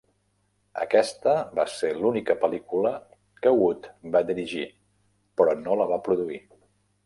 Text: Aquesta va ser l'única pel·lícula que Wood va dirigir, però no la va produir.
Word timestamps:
Aquesta 0.85 1.33
va 1.59 1.65
ser 1.73 1.91
l'única 1.99 2.37
pel·lícula 2.45 2.93
que 3.45 3.53
Wood 3.59 3.87
va 4.19 4.25
dirigir, 4.33 4.67
però 5.43 5.59
no 5.65 5.81
la 5.83 5.91
va 5.97 6.05
produir. 6.13 6.45